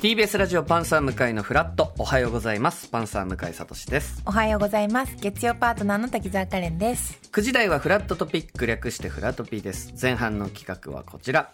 [0.00, 1.92] TBS ラジオパンサー向井のフラット。
[1.98, 2.88] おはようございます。
[2.88, 4.22] パンサー向井聡です。
[4.24, 5.14] おはようございます。
[5.20, 7.18] 月曜パートナーの滝沢カレンです。
[7.30, 9.92] 9時台はフラットトピック略してフラトピーです。
[10.00, 11.50] 前半の企画はこちら。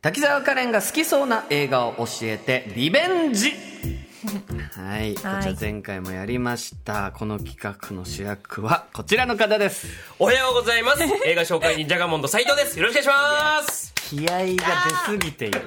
[0.00, 3.52] 滝沢カレンが好きそうな映画を教えてリベンジ。
[4.72, 7.12] はい、こちら前回もやりました。
[7.12, 9.86] この企画の主役はこちらの方です。
[10.18, 11.02] おはようございます。
[11.26, 12.78] 映画紹介人ジャガモンド斉藤です。
[12.78, 13.92] よろしくお願いします。
[14.08, 14.54] 気合が出
[15.12, 15.60] すぎている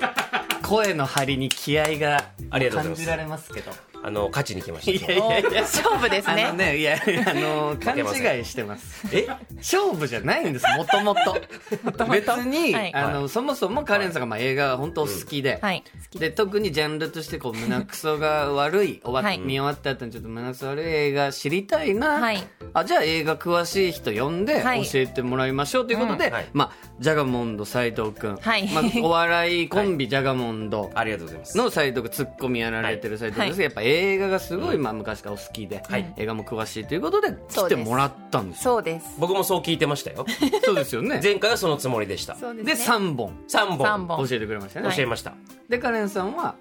[0.69, 2.29] 声の張りに気合が
[2.71, 3.71] 感じられますけど
[4.02, 5.11] あの、勝ちに来ました。
[5.14, 6.97] いやいやいや勝負ですあのねねいや
[7.28, 9.05] あの 勘違いしてます。
[9.11, 9.28] え？
[9.58, 12.94] 勝負じゃないんですもともと別に、はい。
[12.94, 15.83] あのそもそもカレンさんがまあ映画が本当好きで、はい。
[15.83, 22.47] 好きで特にジャンルとしてこう胸クソが悪い終わっ、はい見終わった後にちょっと胸クソ悪い映画知りたいな、はい。
[22.73, 24.86] あじゃあ映画詳しい人呼んではい。
[24.86, 26.45] 教えてもらいましょうということで、うんはい。
[26.53, 28.67] まあ、ジャガモンド斎藤君、はい。
[28.70, 31.58] まあ、お笑いコンビ、ジャガモンドありがとうございます。
[31.58, 33.58] の斎藤君ツッコミやられてる斎藤君です。
[33.58, 36.13] が、やっぱ映画がすごい、まあ、昔からお好きで、はい。
[36.17, 38.63] 映画も詳しいということで来てもらったんですよ。
[38.75, 39.15] そうです。
[39.19, 40.25] 僕もそう聞いてましたよ。
[40.63, 41.19] そうですよね。
[41.23, 42.33] 前回はそのつもりでした。
[42.33, 42.95] でそうですね。
[42.95, 43.33] 3本。
[43.47, 43.77] 3本。
[43.79, 44.27] 三本。
[44.27, 45.33] 教えてくれましたね、教えました。
[45.67, 46.55] でカレンさんは、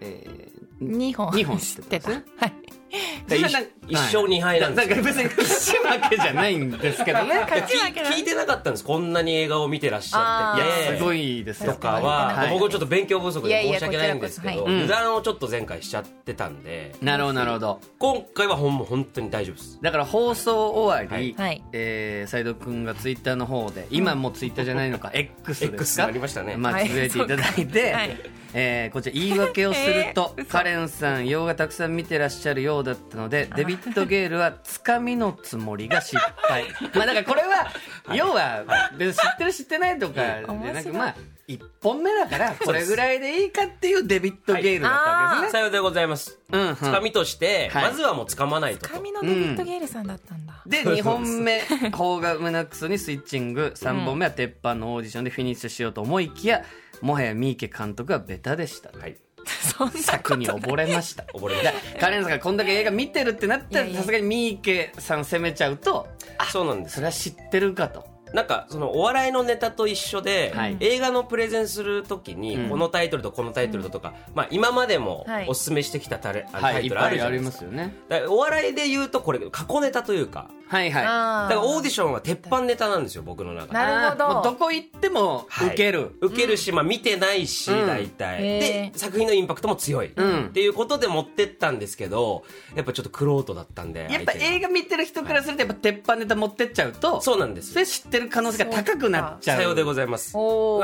[0.00, 0.48] え
[0.80, 1.32] 二本。
[1.34, 2.52] 二本知ってた知ってはい。
[2.62, 2.65] で
[3.28, 3.42] 一
[3.88, 7.40] 一勝二敗なんですから別に一負けじゃないんですけどね。
[7.48, 8.84] 勝ち負けなん聞いてなかったんです。
[8.84, 10.62] こんなに映画を見てらっしゃって。
[10.62, 10.90] あー。
[10.90, 11.72] ねえすごいですよ。
[11.72, 12.50] とかは、はい。
[12.50, 17.80] 僕ちょっと勉強不足いやいやで申し訳ないんですけど、油断をちょっと前回しちゃってたんで、なるほどなるほど。
[17.98, 19.78] 今回はほんも本当に大丈夫です。
[19.82, 21.62] だから放送終わり、はい。
[21.72, 26.56] えー、斉藤君がツイッターの方で今もうツイッターじゃないのか X です X かありましたね。
[26.56, 26.88] まあ、はい。
[26.88, 28.16] つぶやいていただいて、はい。
[28.54, 30.50] えーこちら言い訳をすると、えー嘘。
[30.50, 36.64] カレンさん洋画たくさん見てらっしゃるようだったのでデビッド・ゲールはつかみのつもりが失敗。
[36.94, 37.72] まあだからこれは、
[38.14, 38.64] 要は
[38.96, 41.14] 別に知ってる知ってないとかじゃなくまあ
[41.48, 46.38] 1本目だからこれぐらいでいいかっていうデビッド・ゲールだったわけですね、さようでございます。
[46.50, 46.76] うんうん。
[46.76, 47.84] つかみとして、はい。
[47.84, 48.94] まずはもうつかまないとと。
[48.94, 50.62] 神のデビッド・ゲールさんだったんだ。
[50.66, 53.72] で2本目邦画胸クソにスイッチング。
[53.76, 56.64] 3本目は鉄板のオーディションでフィニッシュしようと思いきや
[57.00, 59.16] もはや三池監督はベタでした、はい。
[59.46, 61.24] そんな策に溺れました。
[61.34, 61.56] 溺れ
[62.00, 66.08] カレンさんがこんだけ映画見てるってなったらさすがに三池さん責めちゃうと
[66.52, 70.76] そうなんですそれは知ってるかとなんかそのお笑いのネタと一緒で、はい。
[70.80, 72.70] 映画のプレゼンするときに、うん。
[72.70, 75.46] このタイトルとこのタイトルととか、まあ、今までもはい。
[75.48, 77.44] おすすめしてきたタレ、はいタイトルあるじゃないでか。
[77.44, 77.94] ますすよね。
[78.28, 80.50] お笑いで言うとこれ過去ネタというか。
[80.68, 81.02] はいはい。
[81.04, 83.72] だあからオーディションは鉄板ネタなんですよ僕の中で。
[83.74, 84.42] なるほど。
[84.42, 85.68] どこ行ってもはい。
[85.68, 87.86] 受ける、受けるし、まあ、見てないし、うん。
[87.86, 88.44] 大体。
[88.44, 90.46] へでー作品のインパクトも強い、うん。
[90.46, 92.42] っていうことで持ってったんですけど
[92.74, 97.72] やっぱちょっとクロートだったんでやっぱ映画見てる人からするとやっぱ鉄板ネタ持ってっちゃうとそうなんです。
[97.72, 99.56] それ知ってる可能性が高くなっちゃう。
[99.58, 100.36] さようでございます。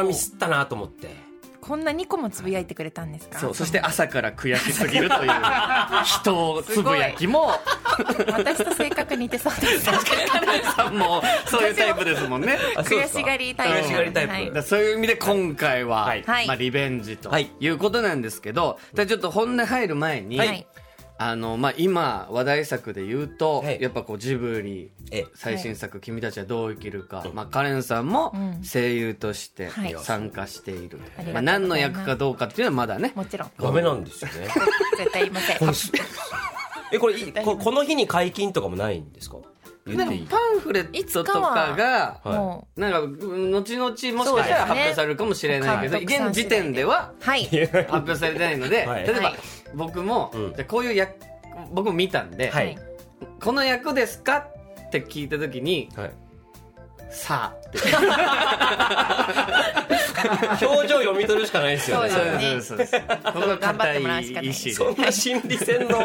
[0.06, 1.32] ミスったなと思って。
[1.60, 3.38] こんな2個もつぶやいてくれたんですか？
[3.38, 5.30] そうそして朝から悔しすぎるという。
[6.04, 7.52] 人をつぶやきも。
[8.26, 9.86] 私と性格似てそうです。
[9.86, 12.58] カレンさんもそういうタイプですもんね。
[12.78, 14.46] 悔しがりタイプ悔しがりタイプ、はい。
[14.46, 16.24] だからそういう意味で今回は、はい。
[16.24, 17.48] はいまあ、リベンジとはい。
[17.60, 20.66] いうことなんですけど、でちょっと本音入る前に、はい
[21.28, 23.78] あのまあ、今話題作で言うと、はい。
[23.80, 25.26] やっぱこうジブリええ。
[25.34, 28.62] 最新作、君たちはどう生きるか」まあ、カレンさんもうん。
[28.64, 29.94] 声優としてはい。
[29.98, 33.12] 参加している、ありがとうございまあ、何の役かどうかっていうのはまだね。
[33.14, 33.50] もちろん。
[33.60, 34.48] ダメなんですよね。
[34.98, 35.58] 絶対言いません。
[36.92, 39.36] えこれいここの日に解禁とかもないんですか？
[39.86, 42.24] 言っていいでもパンフレットとかがは。
[42.24, 47.44] いもなんかうん後々もしかしたら発表されるかもしれないけど、現時点ではうはい。
[47.46, 49.04] 発表されてないので、はい。
[49.06, 49.34] 例えば、はい。
[49.74, 50.32] 僕も、
[50.68, 51.14] こういう役
[51.72, 52.78] 僕も見たんで、はい。
[53.40, 54.46] この役ですか？
[54.86, 56.10] って聞いた時にはい。
[57.10, 57.62] さあ
[60.62, 62.10] 表情読み取るしかないですよね。
[62.62, 63.04] そうですね。
[63.34, 64.50] 僕は頑張って固いもらうしかない。
[64.50, 65.98] 意志そんな心理戦の。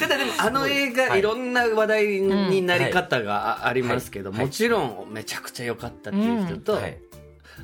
[0.08, 0.11] た
[0.46, 1.18] あの映画、はい。
[1.20, 4.40] い、ろんな話題になり方があありますけど、はい。
[4.40, 6.98] もちろんめちゃくちゃ良かったっていう人と、はい。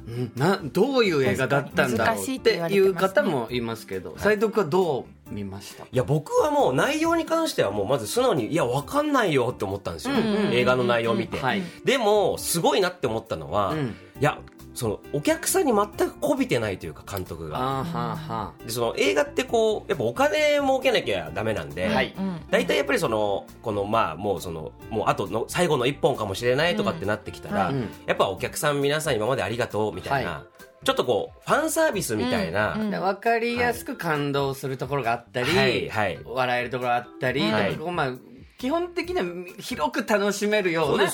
[0.07, 0.33] うん。
[0.37, 5.85] などういう映画だったんだろうっっていう方もいますけど斎藤君はどう見ました？
[5.85, 10.15] いや僕はもう内容に関してはもうまず素直にいやわかんないよって思ったんですよ、
[10.53, 11.63] 映画の内容を見て、はい。
[11.85, 13.97] でもすごいなって思ったのは、うん。
[14.21, 14.39] いや
[14.79, 17.81] そのお客さんに全くこびてないというか監督が。
[17.81, 22.15] あーはーはでその映画ってこうやっぱお金儲けなきゃダメなんで、はい。
[22.49, 30.45] 大体やっぱりそのこのまあもうそのもうあとの最後の一本かもしれないとかってなってきたら、うんやっぱお客さん皆さん今までありがとうみたいな、は
[30.85, 32.81] ちょっとこうファンサービスみたいな、うん。
[32.83, 35.89] うんで分かりやすく感動するところがあったり、はい。
[35.89, 36.19] はい。
[36.25, 37.77] 笑えるところがあったり、はい。
[37.77, 38.13] まあ、
[38.59, 39.25] 基本的には
[39.61, 41.09] 広く楽しめるような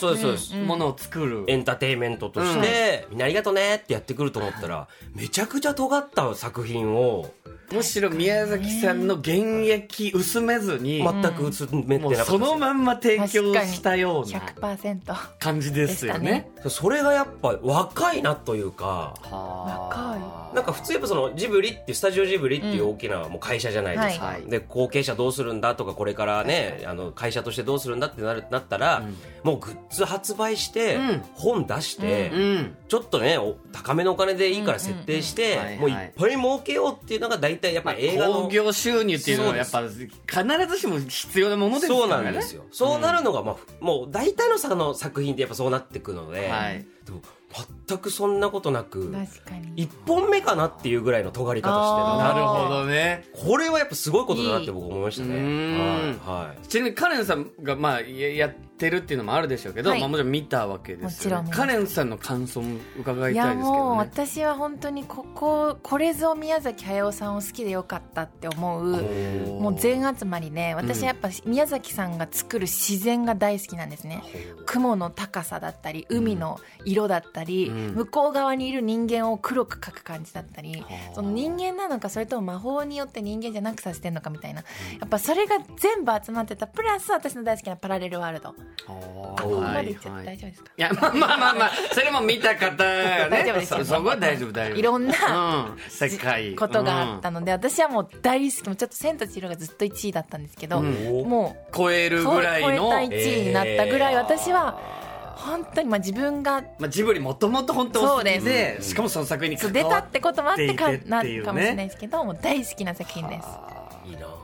[0.65, 7.31] ものを作る、エンターテインメントとして、みんなありがとねってやってくると思ったらめちゃくちゃ尖った作品を
[7.75, 16.51] むしろ宮崎さんの現役薄めずに、全く薄めてなかったそのまんま提供したような100%感じですよね。
[16.69, 24.43] それがやっぱ若いなというかはなんか普通やっぱそのジブリっていうスタジオジブリっていう大きなもう会社じゃないですか、はい。
[24.43, 29.03] で後継者どうするんだとかこれからねあの会社としてどうするんだってなるなったら、
[29.43, 31.23] もうグッズ発売して、うん。
[31.35, 35.61] 本出して、うんちょっとねお高めのお金でいいから設定して、うん。
[35.61, 39.97] うんうんもういっぱい儲けようっていうのが大体やっまあ、ぱ映画の、興行収入っていうのはやっぱ必
[40.69, 42.01] ずしも必要なものですからね。
[42.01, 46.87] そうなんですよ、そうなるのが、まあ、もう大体のさの作品ってやっぱそうなってくので、はい。
[47.05, 47.21] でも
[47.87, 49.73] 全くそんなことなく確かに。
[49.77, 53.29] 一本目かなっていうぐらいの尖り方してなるほどね。
[53.33, 55.37] これはやっぱすごいことだなって僕思いましたね。
[56.27, 56.67] はい、はい。
[56.67, 60.01] ちなみにカレンさんがまあややってるっていうのもあるでしょうけど、はい。
[60.01, 68.91] まあ、もちろん見たわけですよ、ね、もちろんカレンさんの感想も伺いいやたいですけもうどね私は本当にこここれぞ宮崎駿さんを好きでよかったって思う
[69.61, 74.23] もう全集まりで私はやっぱ宮崎さんが作る自然が大好きなんですね。
[74.67, 77.95] 雲の高さだったり海の色だったり、うん。
[77.95, 81.15] 向こう側にいる人間を黒く描く感じだったり、はあ。
[81.15, 84.63] その人間なのかそれとも魔法によって人間じゃなくさせてるのかみたいな。
[85.01, 86.67] やっぱそれが全部集まってた。
[86.67, 88.55] プラス私の大好きなパラレルワールド
[88.87, 89.97] はい
[90.27, 93.29] 大丈夫ですか、いやまあまあまあまあそれも見た方がね。
[93.31, 93.79] 大丈夫ですよ。
[93.81, 94.79] そそこは大丈夫大丈夫。
[94.79, 95.15] いろんな
[95.73, 96.55] うん、世界。
[96.55, 98.67] ことがあったので、私はもう大好き。
[98.67, 101.29] もうちょっと「千と千尋」がずっと1位だったんですけど、うん。
[101.29, 102.91] もうん超えうるぐらいの。
[102.91, 104.79] 超えた1位になったぐらい、えー私は
[105.37, 113.49] 本当にまあ自分がまあ、ジブリもともと本当お好きでしかもその作品に関わ出たってこともあってかなかもしれないですけどもう大好きな作品です。
[114.07, 114.44] いいな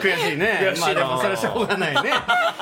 [0.00, 0.60] 悔しいね。
[0.62, 2.10] 悔しいなまあでもそれはしょうがないね。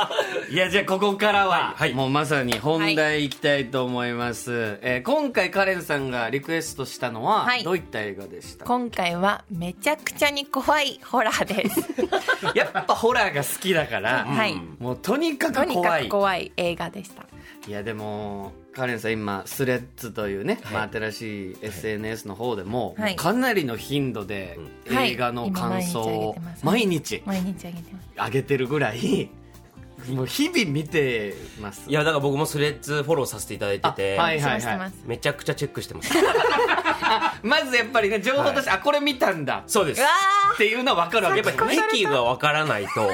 [0.50, 7.64] いやじゃあここからは、はいもうまさに本題いきたいと思います、えー今回カレンさんがリクエストしたのは、はい。
[7.64, 8.64] どういった映画でした？
[8.64, 11.80] 今回はめちゃくちゃに怖いホラーです。
[12.54, 14.54] やっぱホラーが好きだから、はい。
[14.78, 16.02] もうとにかとにかく怖い。
[16.04, 17.22] く怖い映画でした。
[17.66, 23.16] いやでもカレンさん今スレッズというね、まあ、新しい SNS の方でも、はい。
[23.16, 24.58] かなりの頻度で
[24.88, 25.12] はい。
[25.12, 28.08] 映画の感想を今毎日毎日あげてます。
[28.16, 29.30] 上げてるぐらい
[30.10, 31.88] もう日々見てます。
[31.88, 34.96] いやだから僕もスレッズフォローさせていただいてて、あはいしてますしてます。
[35.06, 36.12] めちゃくちゃチェックしてます。
[37.44, 39.62] まずやっぱりね情報として、あこれ見たんだ。
[39.66, 40.02] そうです。
[40.02, 43.08] っていうのは分かるわけやっぱ駅がわからないと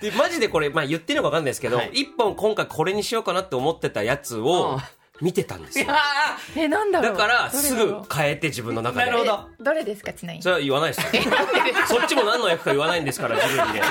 [0.00, 1.90] でマジでこれ、まあ、言ってるのか分かんないですけど、はい。
[1.92, 4.78] 一本今回これにしようかなって思ってたやつを
[5.20, 5.86] 見てたんですよ。
[5.88, 6.62] あー。
[6.62, 7.12] えなんだろう。
[7.12, 9.06] だからすぐどれだろ変えて自分の中で。
[9.06, 9.48] なるほど。
[9.58, 10.42] うどれですかちなみに？
[10.42, 11.22] それは言わないですよ。
[11.86, 13.82] そっちも何の役か言わないんですから自分で。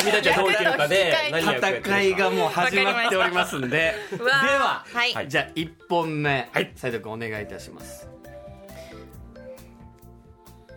[0.00, 1.90] 君たちはどう生きるかで何の役やってるか。
[1.90, 3.68] 戦いがもう始まっておりますんで。
[3.68, 3.94] で。
[4.18, 5.28] うわーは、はい。
[5.28, 6.48] じゃあ1本目。
[6.52, 6.72] はい。
[6.74, 8.08] 斉藤君お願いいたします。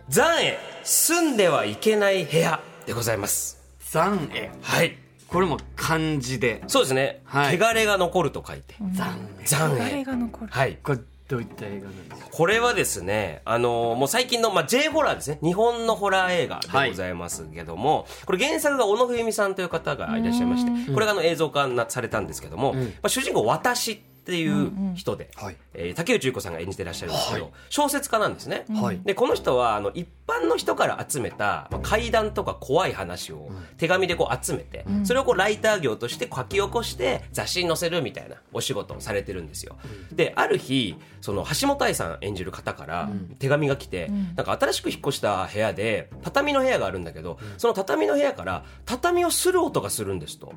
[0.08, 3.57] 残影住んではいけない部屋でございます
[3.90, 4.96] 残影はい。
[5.28, 6.62] これも漢字で。
[6.66, 7.60] そうですね、はい。
[7.60, 8.74] 汚れが残ると書いて。
[8.92, 10.50] 残影残誰影が残る。
[10.50, 10.78] はい。
[10.82, 12.28] これどういった映画なんですか？
[12.30, 15.38] これはですね、あのーもう最近の、まあ、J ホラーですね。
[15.42, 25.56] 日本のホラー映画でございますけども、これ原作が小野冬美さんという方がいらっしゃいまして、これがあの映像化なされたんですけども、まあ、主人公私っていう人で、はい。
[25.72, 28.66] えー竹内結子さんが演じてらっしゃるんですけど、小説家なんですね。
[28.68, 29.00] はい。
[29.04, 39.76] で、この人は、あの、一般の人から集めた、まあ、怪談とか怖い話を手紙でこう集めて、それをこうライター業として書き起こして雑誌に載せるみたいなお仕事をされてるんですよ。
[40.12, 43.08] で、ある日、その橋本愛さん演じる方から
[43.38, 50.52] 手紙が来て、なんか新しく引っ越した部屋で、畳の部屋があるんだけど、その畳の部屋から畳をする音がするんですと。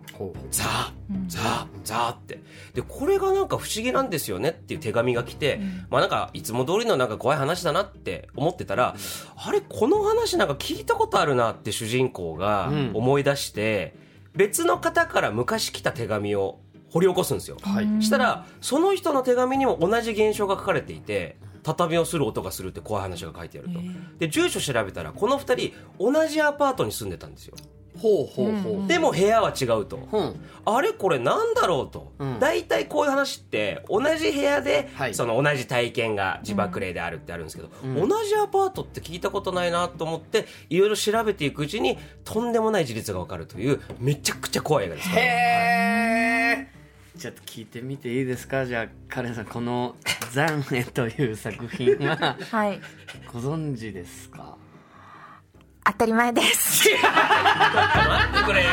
[0.51, 0.91] ザー、
[1.27, 2.41] ザー、ザーって。
[2.73, 8.95] で、これがなんか不思議なんですよねっていう手紙が来て、まあなんかいつも通りのなんか怖い話だなって思ってたら、
[9.35, 12.91] あれ、この話なんか聞いたことあるなって主人公がうん。
[12.93, 13.95] 思い出して、
[14.35, 16.59] 別の方から昔来た手紙を
[16.91, 17.57] 掘り起こすんですよ。
[17.61, 18.03] はい。
[18.03, 23.79] したら、その人の手紙にも同じ現象が書かれていて、畳をする音がするって怖い話が書いてあると、
[24.17, 27.55] で住所調べたらこの2人同じアパートに住んでたんですよ
[27.99, 28.87] ほうほうほう。
[28.87, 30.35] でも部屋は違うと、うん。
[30.65, 32.39] あれこれなんだろうと、うん。
[32.39, 35.13] 大体こういう話って同じ部屋で、はい。
[35.13, 45.09] その同じ体験が自爆霊であるってあるんですけど、同じアパートって聞いたことないなと思っていろいろ調べていくうちにとんでもない事実が分かるというめちゃくちゃ怖い映画です。
[45.09, 46.81] へえ
[47.19, 48.65] ちょっと聞いてみていいですか？
[48.65, 49.95] じゃあカレンさんこの
[50.31, 52.37] 「残影」という作品は。
[52.49, 52.79] はい。
[53.31, 54.57] ご存知ですか？
[55.83, 56.89] 当たり前です。
[56.97, 58.69] 待ってくれよ。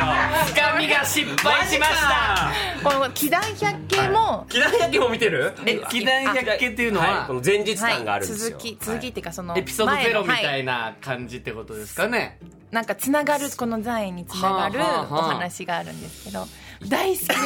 [0.47, 2.53] つかみが失敗しました。
[2.83, 5.55] この祈願百景も、木田焼きも見てる？
[5.67, 12.38] え祈願百景っていうのは、はい、この前日はい談があるんですよ、続き続きっていうかそのエピソードゼロみたいな感じってことですかね、
[12.71, 16.47] なんかつながるこの残影につながるお話があるんですけど
[16.88, 17.43] 大好きででも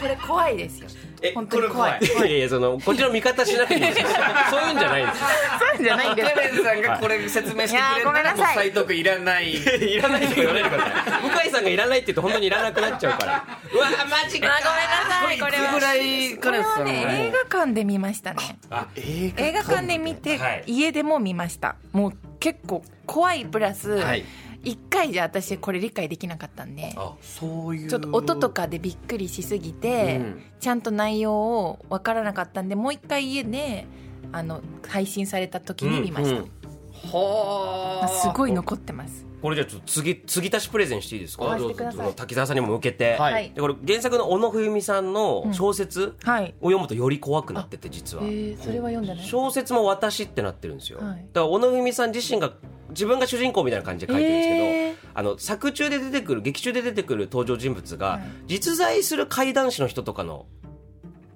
[0.00, 0.88] これ怖いですよ。
[1.22, 1.98] え本当に怖い。
[2.00, 2.06] い。
[2.06, 4.06] いやいやそのこっちの味方しなくてい いですよ。
[4.50, 5.26] そういうんじゃないんですよ。
[5.76, 6.34] そうじゃないんです。
[6.34, 8.38] カレンさんがこれ説明してくれたらごめんなさい。
[8.38, 9.52] もう斎藤君いらない。
[9.52, 13.44] いらないとか言わないでください向井さんがいらないって言うと本当にいらなくなっちゃうから。
[13.72, 15.38] うわマジあごめんなさい。
[15.38, 20.64] これはぐらいカレンさんこれはね映画館で見ましたねあ映映画館で見て、はい。
[20.66, 21.76] 家でも見ました。
[21.92, 24.24] もう結構怖いプラス、はい
[24.62, 27.88] 一回じゃ私これ理解できなかったんであそういう。
[27.88, 30.42] ちょっと音とかでびっくりしすぎて、うん。
[30.60, 33.86] ちゃんと内容を分からなかったんでもう一回家で
[34.32, 36.42] あの配信された時に見ました、
[37.16, 38.08] はあ。
[38.08, 39.26] すごい残ってます。
[39.40, 41.56] これじゃあちょっと次次足しプレゼンしていいですか？
[42.14, 43.50] 滝沢さんにも向けて、はい。
[43.54, 48.24] でこれ原作の小野冬美さんの小説はいを読むとより怖くなってて実は。
[48.24, 49.24] えー、それは読んでない。
[49.24, 51.26] 小説も私ってなってるんですよ、はい。
[51.32, 52.52] だから小野文美さん自身が
[52.90, 54.96] 自分が主人公みたいな感じで書いてるんですけど、えー。
[55.14, 60.46] あの作中で出てくる劇中で出てくる登場人物が、はい実在する怪談師の人とかの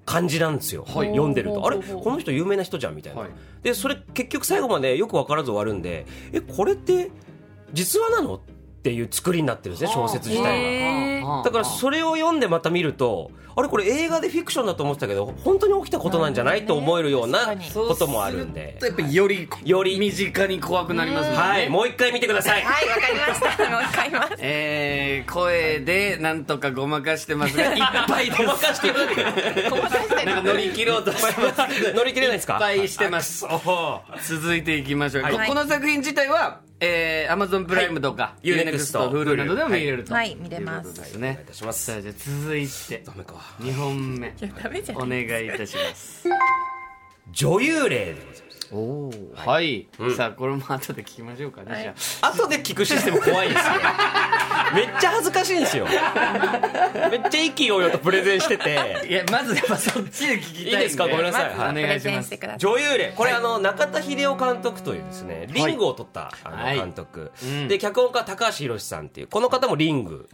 [0.05, 1.09] 感じなんですよ、はい。
[1.09, 1.65] 読んでると。
[1.65, 3.31] あれこの人有名な人じゃんみたいな、はい。
[3.63, 7.11] でそれ結局最後までよく分からず終わるんでえこれって
[7.73, 8.35] 実話なの？
[8.35, 8.39] っ
[8.85, 11.14] ていう作りになってるんですね小説自体が。
[11.43, 18.77] だからそれを読んでまた見るとあれこれ映画でフィクションだと思ってたけど本当に起きたことなんじゃないと思えるようなこともあるんで。
[18.81, 19.97] やっぱりよりより。
[19.97, 21.35] 身近に怖くなりますね。
[21.37, 21.69] はい。
[21.69, 22.61] もう一回見てください。
[22.63, 23.69] はいわかりました。
[23.71, 24.33] もう一回ます。
[24.39, 28.41] えー、声でなんとかごまかしてますが いっぱいです。
[28.41, 28.93] ごまかしてる
[29.69, 31.93] ごまかしてなんか乗り切ろうとしてます。
[31.93, 32.55] 乗り切れないですか？
[32.55, 33.45] いっぱいしてます。
[34.27, 35.33] 続いていきましょう、はい。
[35.33, 38.49] ここの作品自体は、えー、Amazon プライムとか、はい。
[38.49, 41.29] UNEXT、Hulu などでも見れると、はい見れますですね。
[41.29, 41.85] お願いいたします。
[41.85, 43.03] さあじゃあ続いて。
[43.05, 43.33] ダメか。
[43.59, 44.27] 2本目。
[44.27, 46.27] いやダメじゃんお願いいたします。
[47.31, 48.69] 女優霊でございます。
[48.71, 50.15] おおはい、うん。
[50.15, 51.81] さあこれも後で聞きましょうかね、はい。
[51.83, 52.27] じゃあ。
[52.29, 53.63] 後で聞くシステム怖いですよ
[54.73, 55.85] めっちゃ恥ずかしいんですよ。
[55.85, 59.05] めっちゃ意気揚々とプレゼンしてて。
[59.09, 61.07] いやまずやっぱそっちで聞きたいいいですか？
[61.07, 61.55] ごめんなさい。
[61.55, 62.23] まずはい。
[62.23, 62.57] してください。
[62.59, 63.13] 女優霊。
[63.15, 66.77] これあの中田秀夫監督というですねリングを取ったあはい。
[66.77, 67.31] の監督。
[67.43, 67.67] うん。
[67.67, 70.27] で脚本家高橋宏さんっていうこの方もリング。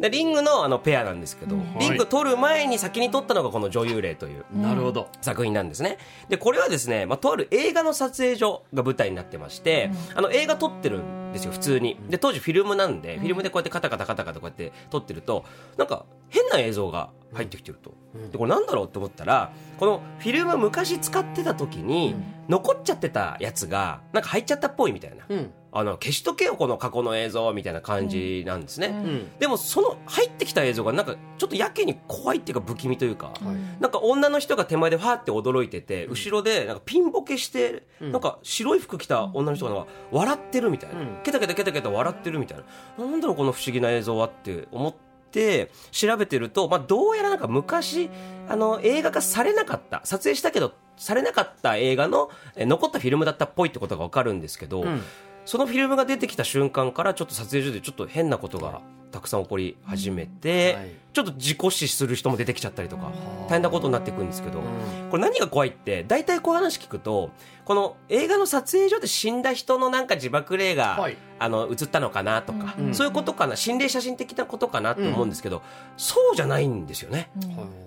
[0.00, 1.78] でリングのあのペアなんですけどん。
[1.78, 5.98] リング取る前に先に撮ったのがこの女優霊というなるほど、作品なんですね。
[6.28, 11.98] で、これはですね、まあ、とある映画の撮影所が舞台になってまして、あの、映画撮ってるんですよ、普通に。
[12.08, 15.44] で、当時フィルムなんで、フィルムでこうやってカタカタカタカタこうやって撮ってると、
[15.76, 17.94] なんか、変な映像が入ってきてると。
[18.32, 22.14] で、これなんだろうって思ったら、このフィルム昔使ってた時に、
[22.48, 25.24] 残っちゃってたやつが、なんか入っちゃったっぽいみたいな。
[25.28, 28.86] うんあの、消しとけよ、この過去の映像、みたいな感じなんですね。
[28.86, 29.38] うん。
[29.40, 33.80] でも、その入ってきた映像が、なんか、ちょっとやけに怖いっていうか、不気味というか、はい。
[33.80, 41.06] なんか女の人が手前でファーって驚いてて、後ろでなんかピンボケして、なんか白い服着た女の人が笑ってるみたいな、うん。
[41.24, 42.58] ケタケタケタケタ笑ってるみたい
[42.96, 43.04] な。
[43.04, 44.94] なんだろうこの不思議な映像はって思っ
[45.32, 48.10] て調べてると、まあどうやらなんか昔、
[48.48, 55.02] あの映画化されなかった、撮影したけどされなかった映画のえ残ったフィルムだったっぽいってことがわかるんですけど、うん
[55.44, 58.80] そのフィルムが出てきた瞬間からちょっと撮影所でちょっと変なことが
[59.14, 60.90] たくさん起こり始めて、はい。
[61.12, 63.12] ちょっと自己死する人も出てきちゃったりとか
[63.46, 64.64] 大変なことになっていくんですけど、ん
[65.10, 67.30] これ何が怖いって大体こういう話聞くと
[67.64, 71.16] この映画の撮影所で死んだ人のなんか自爆霊が、はい。
[71.38, 72.94] あの映ったのかなとか、うん。
[72.94, 75.62] そういうことかな心霊写真的なことかなと思うんですけど、
[75.96, 77.30] そうじゃないんですよね。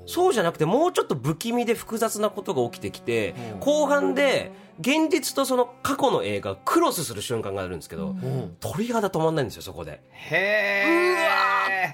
[0.06, 8.56] そうじゃなくてもうちょっと不気味で複雑なことが起きてきて、後半で現実とその過去の映画がクロスする瞬間があるんですけど、うん。
[8.60, 10.02] 鳥肌止まんないんですよそこで。
[10.12, 11.17] へえ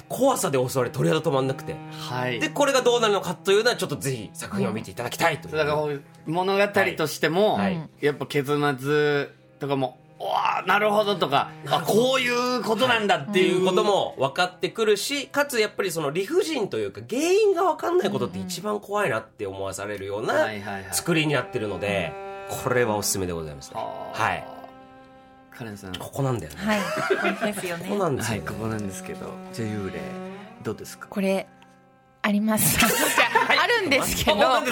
[0.10, 1.76] 怖さで襲われ鳥肌止まんなくて。
[2.10, 2.40] はい。
[2.40, 5.78] でこれがどうなるのかというのはちょっとぜひ作品を見ていただきたいという、だから
[6.26, 7.76] 物語としても、はい。
[7.76, 20.48] はいやっぱ結末とかも「わあなるほど」とかあこういうことなんだっていいううことも分かってくるしかつやっぱりその理不尽というか原因が分かんないことって一番怖いなって思わされるような
[20.92, 22.12] 作りになってるので
[22.64, 23.78] これはおすすめでございますね。
[23.78, 24.53] はい
[25.58, 25.96] カレンさん。
[25.96, 26.58] ここなんだよね。
[26.60, 26.80] はい。
[27.40, 27.86] これですよね。
[27.90, 28.46] ここなんですよね。
[28.46, 30.00] はいここなんですけど女優霊
[30.64, 31.08] どうですか？
[31.10, 31.48] これ
[32.22, 32.78] あります。
[32.86, 34.66] あるんですけどはい。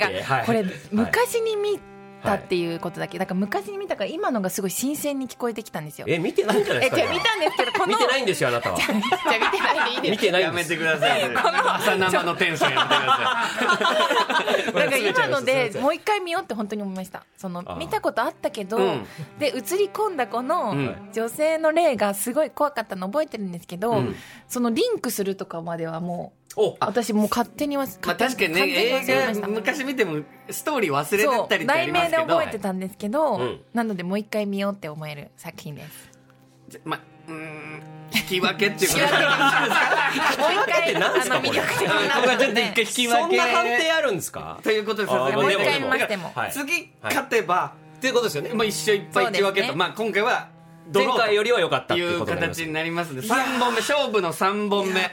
[0.00, 1.80] がこれ昔に見
[2.22, 3.18] たっていうことだけ。
[3.18, 6.06] だから昔に見たから今のがすごい新鮮に聞こえてきたんですよ。
[6.08, 6.98] え見てないんじゃないですか？
[6.98, 8.76] えじゃあ見たんですけどこの見てないんですよあなたは。
[8.80, 11.22] じゃあ見てないでいいです見てないやめてください。
[11.34, 14.23] 朝生のテンションやめてくださ
[14.66, 17.24] だから今のでもう一回見ようって本当に思いました。
[17.36, 19.06] その見たことあったけど、うん。
[19.38, 21.10] で映り込んだこのうん。
[21.12, 24.14] 女性の霊がすごい怖かったの覚えてるんですけど、ん。
[24.48, 33.60] そのリンクするとかまではもうお私もう勝手に忘れいまあ確かにね映画昔見てもストーリー忘れてたりってあ題名でりますけど覚えてたんですけど、うん。
[33.72, 36.10] なのでもう一回見ようって思える作品です。
[36.84, 39.24] まあ引き分けっていうこと引き分け
[40.40, 42.22] もう一回って なんすかこな。
[42.22, 43.20] こはちょっと一回引き分け。
[43.22, 44.58] そんな判定あるんですか？
[44.62, 46.32] ということでさあーもう一回でもでも見ましても。
[46.34, 46.52] はい。
[46.52, 48.50] 次勝てばっていうことですよね。
[48.54, 49.74] まあ一勝一敗一分けと、そうですね。
[49.76, 50.48] まあ今回は
[50.94, 53.26] 前回よりは良かったっていう形になりますので。
[53.26, 55.10] 3本目勝負の3本目。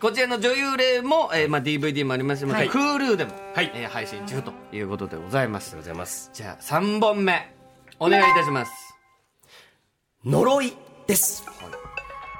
[0.00, 2.68] こちらの女優霊も、えーまあ、DVD もありますしまたはい。
[2.70, 3.70] Hulu でも、はい。
[3.74, 5.74] えー配信中ということでございます。
[5.76, 6.30] ございます。
[6.32, 7.52] じゃあ3本目
[7.98, 8.72] お願いいたします。
[10.24, 10.72] 呪い
[11.10, 11.44] です。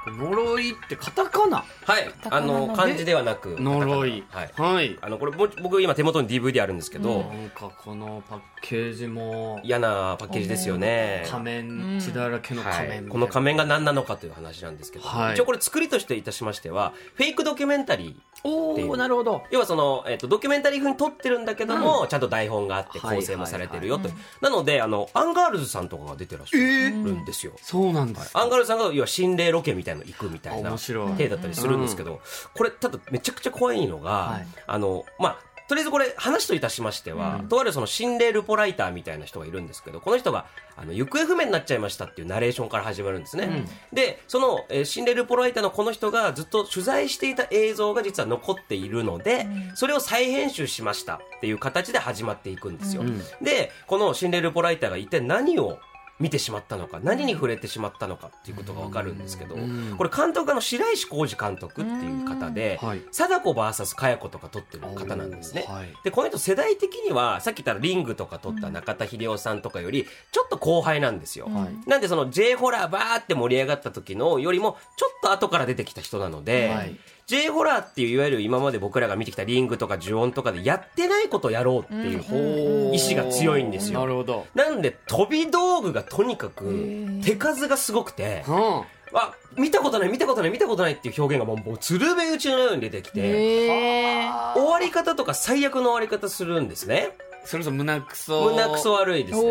[0.07, 1.65] 呪いってカタカナ？
[1.85, 2.11] はい。
[2.31, 4.25] あのの漢字ではなく呪い。
[4.31, 4.53] はい。
[4.57, 11.27] はい、あのこれぼ僕今手元に DVD あるんですけど、なんかこのパッケージも嫌なパッケージですよね。
[11.29, 15.35] 仮面血だらけの仮面この仮面が何なのかという話なんですけど、はい。
[15.35, 19.43] 一応これ作りとしていたしましてはフェイクドキュメンタリーおなるほど。
[19.51, 24.09] 要はその、えっとドキュメンタリー風に撮ってるんだけども、ちゃんと台本があってはい構成もされてるよと、
[24.41, 28.13] なのであのアンガールズさんとかが出てらっしゃるんですよ、そうなん。
[28.13, 32.21] です、アンガールズさんが要は心霊ロケみたいの行くみたいな面白い体だったりするんですけど、
[32.55, 34.47] これただめちゃくちゃ怖いのが、はい。
[34.67, 40.47] あのまあとりあえずこれ話といたしましては、とあるその心霊ルポライターみたいな人がいるんですけどこの人が
[40.77, 53.05] あの行方不明になっちゃいましたっていうナレーションから始まるんですね、でその、えー心霊ルポライターのこの人がずっと取材していた映像が実は残っているので、それを再編集しましたっていう形で始まっていくんですよ、
[53.41, 55.79] でこの心霊ルポライターが一体何を
[56.21, 59.57] 見てしまったのか何に触れてしまったのかっていうことが分かるんですけど、
[59.97, 62.79] これ監督の白石浩二監督っていう方で
[63.11, 65.89] 貞子 VS 佳代子とか撮ってる方なんですね、はい。
[66.05, 71.89] でこの人世代的にはさっき言ったらリングとか撮った中田秀夫さんとかよりちょっと後輩なんですよ、はい。
[71.89, 76.97] なんでその J ホラーバーって盛り上がった時のよりもちょっと後から出てきた人なので、はい
[77.31, 84.01] J ホラーっていういわゆる今まで僕らが見てきたリングとか呪音とかでやってないことをやろうっていう意志が強いんですよ。
[84.01, 84.49] なるほど。
[84.57, 88.83] なんで飛び道具がとにかく手数がすごくてうん。
[89.13, 97.11] あ見たことない見たことない見たことないっていう表現がもうもう鶴瓶打ちのように出てきて終わり方とか最悪の終わり方するんですね。
[97.45, 98.51] それこそ胸くそ。
[98.51, 99.49] 胸くそ悪いですおね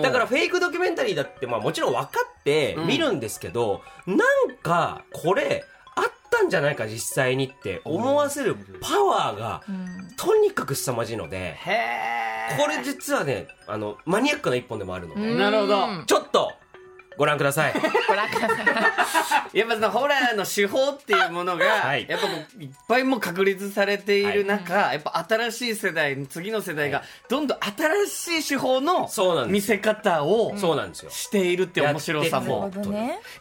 [0.00, 0.02] ー。
[0.02, 5.81] だからフェイクドキュメンタリーだってまあもちろん分かって見るんですけど、なんかこれあ
[6.32, 9.62] ったんじゃないか実際にって思わせるパワーが
[10.16, 16.04] とにかく凄まじいのでへこれ実はねあのマニアックな一本でもあるので、えなるほど。
[16.06, 16.52] ちょっと
[17.16, 17.74] ご覧ください。
[18.08, 18.54] ご覧くださ
[19.52, 22.06] いやっぱそのホラーの手法っていうものが、はい。
[22.08, 27.58] やっぱもういっぱいもう確立されている中、やっぱ新しい世代次の世代がどんどん
[28.08, 29.10] 新しい手法の
[29.48, 31.10] 見せ方をそうなんですよ。
[31.10, 32.70] しているって面白さも。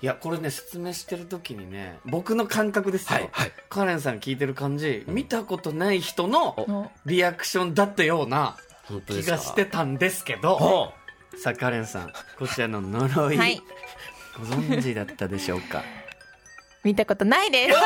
[0.02, 3.52] いやこれね説明してる時にね僕の感覚ですよ、はいはい。
[3.70, 6.92] カレンさん聞いてる感じ見たことない人のお。
[7.06, 8.58] リアクションだったような
[9.08, 10.94] 気がしてたんですけどほ
[11.38, 13.62] さあカレンさんこちらの呪い、はい。
[14.38, 15.84] ご存知だったでしょうか？
[16.84, 17.76] 見たことないです。
[17.76, 17.82] でも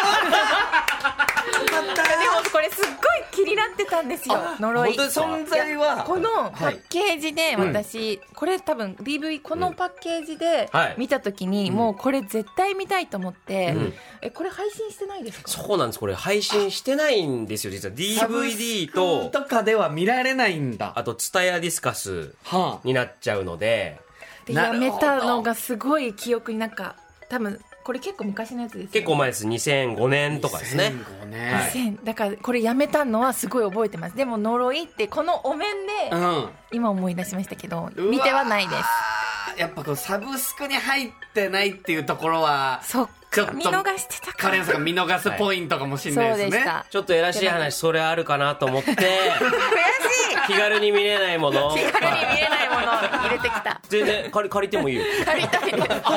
[2.52, 4.36] これすっごい気になってたんですよ。
[4.60, 4.91] 呪い。
[4.95, 10.95] 存在はこのパッケージで私、これ多分 DV このパッケージではい。
[10.98, 13.93] 見た時に、もうこれ絶対見たいと思って、ん。
[14.21, 15.48] えこれ配信してないですか？
[15.52, 16.00] そうなんです。
[16.00, 17.95] これ配信してないんですよ実は。
[17.95, 20.93] DVD ととかでは見られないんだ。
[20.95, 24.00] あとツタヤディスカスはになっちゃうので。
[24.45, 24.86] でなるほど。
[24.86, 26.95] やめたのがすごい記憶になんか
[27.30, 28.89] 多分これ結構昔のやつですよね。
[28.93, 29.45] 結構前です。
[29.45, 30.91] 2005年とかですね。
[31.21, 31.54] 2005年。
[31.54, 31.69] はい。
[31.69, 34.17] 2000だからこれやめたのはすごい覚えてます。
[34.17, 36.50] でも呪いってこのお面でうん。
[36.71, 39.60] 今思い出しましたけど見てはないです。
[39.60, 44.38] やっぱこうサブスクに入ってないっていうところはそっちょっとか見逃してたか。
[44.38, 46.86] カレンさんが見逃すポイントかもしれないですね、そうでした。
[46.89, 48.91] ちょっとやらしい話それあるかなと思って。
[48.95, 49.02] 悔し
[50.32, 51.74] い気軽に見れないもの。
[51.76, 52.82] 気軽に見れないもの。
[52.82, 53.82] を入れてきた。
[53.90, 55.04] 全然借り借りてもいいよ。
[55.26, 56.10] 借りたい借りたい借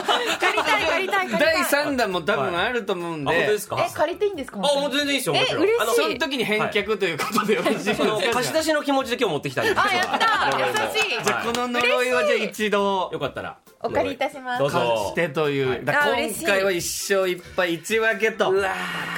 [0.57, 3.87] りたい借りた第い3弾も多分あると思うんで、あ本当ですか？
[3.89, 4.59] え借りていいんですか？
[4.59, 5.35] あもう全然いいですよ。
[5.37, 5.81] え嬉しい。
[5.81, 7.95] あのその時に返却ということでよろしい
[8.33, 9.75] 貸し出しの気持ちで今日持ってきたんで。
[9.75, 10.65] すあやった優
[11.01, 11.25] しい。
[11.25, 13.59] じゃあこの呪いはじゃあ一度よかったら。
[13.81, 14.59] お借りいたします。
[14.61, 14.79] どうぞ。
[14.79, 18.51] 貸してという、だからあ嬉しい今回は一勝一敗一分けと。
[18.51, 18.75] うわ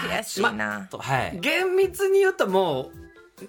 [0.07, 0.87] 悔しいな。
[0.91, 1.39] ーはい。
[1.41, 3.00] 厳密に言うともう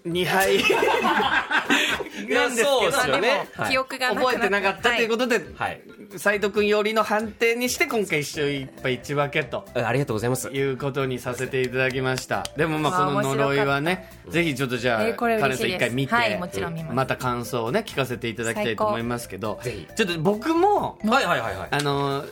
[0.05, 0.63] 2敗
[2.29, 2.69] なんです
[3.05, 3.19] けど。
[3.19, 3.47] ね。
[3.57, 5.81] も記憶が覚えてなかったということで、はい
[6.17, 10.49] 斉藤君よりの判定にして今回一勝一敗一分けとありがとうございます。
[10.49, 12.45] いうことにさせていただきました。
[12.57, 17.07] でもまあこの呪いはねぜひちょっとじゃあ、えーこれカレンさん一回見て、はいもちろん見ます。
[17.07, 19.59] た感想をね聞かせていただきたいと思いますけど
[19.95, 21.67] ちょっと僕もはいはいはいはい。
[21.71, 22.23] あの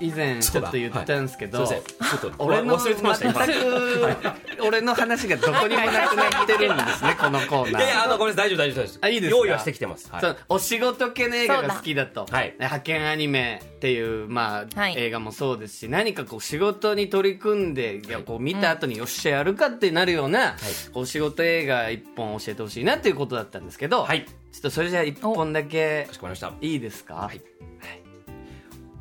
[0.00, 1.66] 以前ちょっと言ったんですけど、はい。
[1.68, 1.76] すい。
[1.76, 3.46] ませんちょっと俺の忘れてました今。
[3.46, 7.82] 全く俺の話がどこにもなくなってるんですねこのコーナー。
[7.82, 9.36] いやいやあのごめんなさい大丈夫大丈夫大丈夫あいいですか？
[9.38, 10.10] 用意はしてきてます。
[10.10, 10.20] はい。
[10.20, 12.26] そうお仕事系の映画が好きだと。
[12.28, 12.54] はい。
[12.58, 14.94] 派遣アニメっていう、まあはい。
[14.96, 20.56] 映画もそうですし何かこう仕事に取り組んでいやこう見た後によっしゃやるかってなるような、
[20.92, 24.24] こう仕事映画一本教えてほしいなっていうことだったんですけど、はい。
[24.24, 26.52] ちょっとそれじゃあ一本だけかしこまりました。
[26.60, 27.40] いいですか、はい。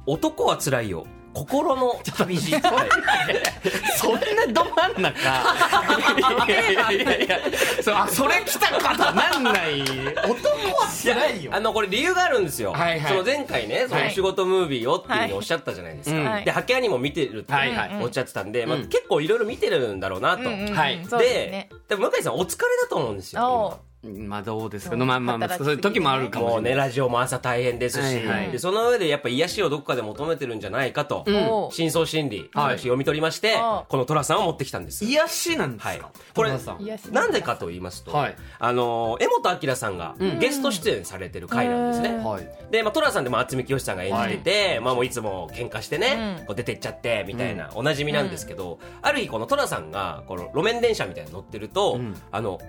[0.06, 1.06] 男は辛いよ
[1.38, 2.90] 心の旅路はい
[3.98, 4.20] そんな
[4.52, 6.48] ど真ん中。
[6.48, 7.40] いやいやいやいや。
[7.84, 9.82] そうあそれ来たかとなんない。
[9.82, 11.52] 男は辛いよ。
[11.54, 13.12] あのこれ理由があるんですよ、はいはい。
[13.12, 14.10] その前回ねそのはい。
[14.10, 16.32] お仕事ムービーをっていうふうにおっしゃったじゃないですか、はいうん。
[16.38, 17.54] で派遣アニメも見てるって
[18.02, 18.88] おっしゃってたんで、まあ、うん。
[18.88, 21.06] 結構いろいろ見てるんだろうなと、はい。
[21.20, 24.96] ででも向井さんお疲れだと思うんですよおまあどうですか。
[24.96, 26.54] まあまあまあそういう時もあるかもしれない。
[26.54, 28.52] もうねラジオも朝大変ですし、はいはい。
[28.52, 32.78] でその上でやっぱ癒しをどこかで求めてるんじゃないかと、お深層心理、はい。
[32.78, 35.04] 私読み取りましてあこの寅さんを持ってきたんです。
[35.04, 36.02] 癒しなんですか、はい。
[36.36, 36.82] これ戸田さん。
[36.84, 37.06] 癒し。
[37.06, 38.36] なんでかと言いますと、はい。
[38.60, 42.24] あの柄本明さんがゲスト出演されてる回なんですね、うん。
[42.24, 42.48] はい。
[42.70, 46.46] で、まあ、トラさんでも渥美清さんが演じてて、まあ、もういつも喧嘩してね、うん。
[46.46, 52.16] こう出てっちゃってみたいな、おなじみなんですけど、ある日このトラさんがこの路面電車みたいに乗ってると、ん。
[52.32, 52.60] あの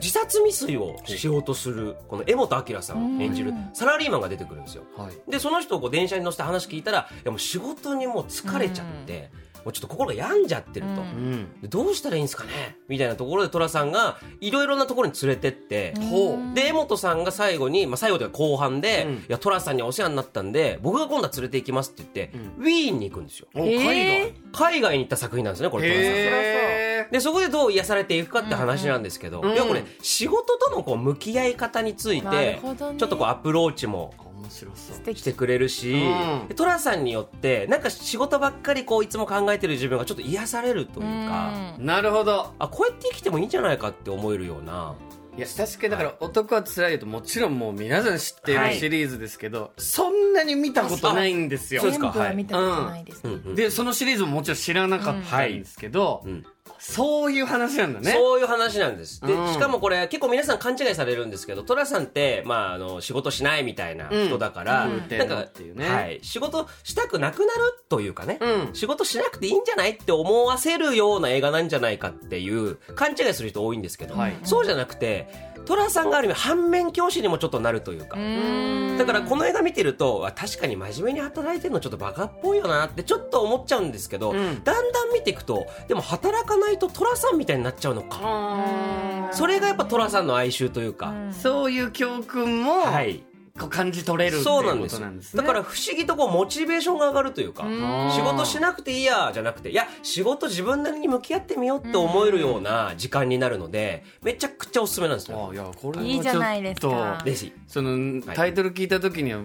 [0.00, 3.20] 自殺未遂をしようとするこの柄本明さん。
[3.20, 4.84] 演じるサラリーマンが出てくるんですよ。
[4.96, 5.30] はい。
[5.30, 9.30] でその人をこう電車に乗せて話聞いたらいやもう仕事にもう疲れちゃって、
[9.64, 11.02] もうちょっと心が病んじゃってると。
[11.02, 11.48] うん。
[11.62, 12.76] どうしたらいいんですかね？
[12.88, 16.54] みたいなところで寅さんがいろいろなところに連れてって、ほう。
[16.54, 19.14] で江本さんが最後に、まあ、最後では後半で、うん。
[19.14, 23.48] いや寅さんにお世話になったんで僕が今度は連れて行きますって言って、ウィーンに行くんですよ。
[23.54, 24.30] おえー。
[24.52, 26.04] 海海外に行った作品なんですねこれ寅さん。
[26.04, 29.54] へでそこでどう癒されていくかって話なんですけど、うん。
[29.54, 34.96] 要はこれ仕事とのこう向き合い方について、ちょっとこうアプローチもー面白そう。
[34.96, 35.20] 素敵。
[35.20, 36.78] してくれるし、うん。
[36.78, 42.54] さんによってなんか仕事ばっかりこういつも考えてる自分がちょっと癒されるというか、なるほど。
[42.58, 44.94] あこうやって生きてもいいんじゃないかって思えるような。
[45.36, 48.74] いや確かにだから男は辛いよともちろんもう皆さん知っていはい。
[48.74, 51.82] るシリーズですけど、そんなに見たことないんですよ。
[51.82, 53.32] そうですか全部は見たことないです、うん。
[53.32, 53.54] うん。
[53.54, 56.46] でそのシリーズももちろん知らなかったんですけど、うん
[56.80, 58.12] そういう話なんだね。
[58.12, 59.20] そういう話なんです。
[59.20, 59.52] で、うん。
[59.52, 65.18] しかもこれ結構皆さん勘違いされるんですけど、寅さんって、まあ、あの、仕事しないみたいな人だから、うん。
[65.18, 67.50] なんか、うねはい、仕事したくなくなる
[67.88, 68.74] というかね、うん。
[68.74, 74.38] 仕事しなくていいんじゃないって思わせるような映画なんじゃないかっていう勘違いする人多いんですけど、はい。
[74.44, 78.96] そうじゃなくて、寅さんがある意味反面教師にもちょっとなるというか、うん。
[78.98, 84.64] だからこの映画見てるとあ確かに真面目に働いてるのちょっとバカっぽいよなってちょっと思っちゃうんですけど、ん。
[84.64, 89.30] だんだん見ていくとでも働かないと寅さんみたいになっちゃうのか。
[89.32, 93.24] それがやっぱ寅さんの哀愁というか、そういう教訓も、はい
[93.58, 98.10] こう感じ取れるっていうこそうなんですよとなんですねだから不思議とこうモチベーションが上がるというかん。
[98.12, 105.48] 仕事しなくていいやじゃなくていや仕事自分なりに向き合ってみようって思えるような時間になるのでめちゃくちゃおすすめなんですよ。
[105.50, 107.24] あいやこれはちょっといいじゃないですか。
[107.66, 109.40] そのタイトル聞いた時には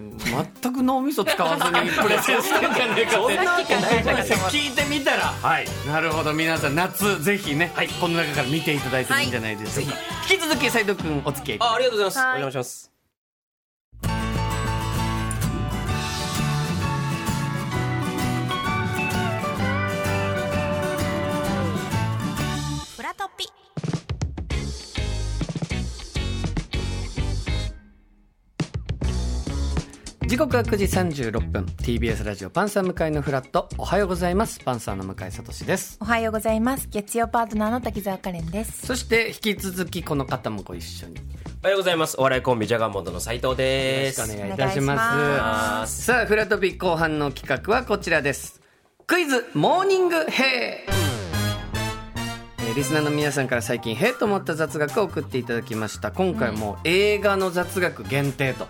[0.60, 4.34] 全く脳みそ使わずにプレゼンしてんじゃねえかって。
[4.50, 5.22] 聞いてみたら。
[5.42, 5.66] はい。
[5.86, 9.94] なるほど皆さん夏ぜひね、この中から見ていただいてもいいんじゃないでしょうか、
[10.30, 12.26] 引き続き斉藤君お付き合いあありがとうございます、はい。
[12.26, 12.95] お邪魔します
[30.26, 31.64] 時刻は9時36分。
[31.64, 33.68] TBS ラジオパンサー向井のフラット。
[33.78, 34.58] おはようございます。
[34.58, 35.98] パンサーの向井聡です。
[36.00, 36.88] おはようございます。
[36.90, 38.88] 月曜パートナーの滝沢カレンです。
[38.88, 41.14] そして引き続きこの方もご一緒に。
[41.14, 41.20] よ
[41.62, 42.16] おはようございます。
[42.18, 44.26] お笑いコンビジャガーモンドの斉藤ろです。
[44.26, 46.02] しくお願いいたします。
[46.02, 48.60] さあフラトピ後半の企画はこちらです。
[49.06, 50.46] クイズモーニングヘイ。
[50.48, 51.05] えー
[52.76, 56.12] リスナーの皆さんから最近へえと思った雑学を送っていただきました。
[56.12, 58.68] 今回も映画の雑学限定という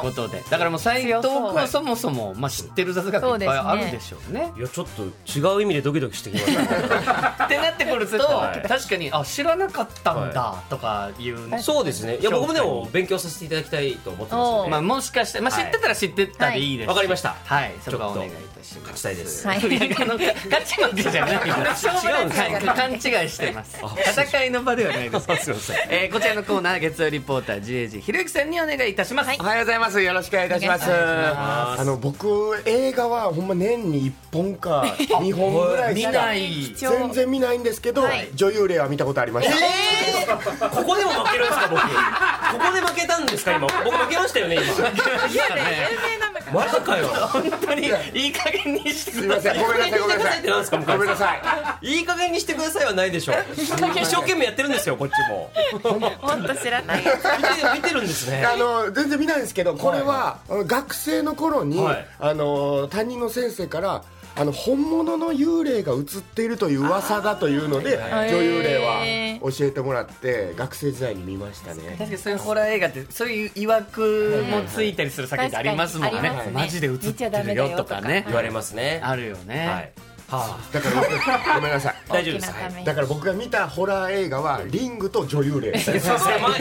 [0.00, 0.42] ことで。
[0.50, 4.50] だからもう斎藤君はそもそも、まあ、知ってる雑学いっぱいあるでしょうね。
[4.58, 7.44] いやちょっと違う意味でドキドキしてきました。
[7.44, 8.66] ってなってくると、はい。
[8.66, 12.16] 確かにあ知らなかったんだとかいうね、そうですね。
[12.16, 14.70] いや僕もでも勉強させていただきたいと思ってます。
[14.70, 16.74] まあ、もしかして、まあ、知ってたら知ってたでい。
[16.74, 16.88] いですし。
[16.88, 17.36] わかりました。
[17.44, 17.72] はい。
[17.84, 18.80] そちょっとこはお願いいたします。
[18.80, 19.46] 勝ちたいです。
[19.46, 19.56] はい。
[19.58, 19.70] 勝
[20.66, 21.86] ち負けじゃ ないです。
[21.86, 21.90] 違
[22.22, 23.78] うんですはい勘違いしてます。
[24.06, 25.26] 戦いの場ではないです。
[25.44, 25.76] すいません。
[25.88, 30.00] えーこちらのコーナー月曜リポーター GAG ひろゆきさんにお願いいたします、おはようございます。
[30.00, 30.90] よろしくお願いいたします。
[30.90, 36.74] おあの僕映画はほんま年に1本か2本ぐらいし見かない。
[36.74, 38.28] 全然見ないんですけど、はい。
[38.34, 40.68] 女優霊は見たことありました。
[40.68, 41.80] ここでも負けるんですか僕。
[41.82, 41.88] こ
[42.58, 43.66] こで負けたんですか今。
[43.84, 44.64] 僕負けましたよね今。
[45.30, 49.60] 有名なマジかよ本当にいい加減にしてすいません。
[49.60, 50.00] ごめんなさい。
[50.00, 50.38] ごめんなさい。
[50.38, 51.40] ってなんですか向井さんごめんなさい。
[51.82, 53.66] いい加減にしてくださいはないでしょ一
[54.04, 55.50] 生懸命やってるんですよこっちも
[55.98, 57.16] もっと知らない見て
[57.76, 64.02] 見てるんですねあの全然見ないんですけど、これは、あの学生の頃に、はいあの担任の先生から。
[64.36, 71.96] あの本物の幽霊が映っているという噂だというのでは女優霊はへ教えてもらって学生時代に見ましたね。
[71.98, 76.32] 確かにそういうホラー映画ってそういう曰くもついたりする作品ってありますもんね。
[76.52, 78.24] マジで映ってるよとかね。
[78.26, 79.00] 言われますね。
[79.02, 79.92] あるよね、はい
[80.30, 81.94] はだから僕ごめんなさい。
[82.08, 82.54] 大丈夫です。
[82.84, 85.72] だから僕が見たホラー映画はリングと女優霊。
[85.72, 86.60] ですあ狭い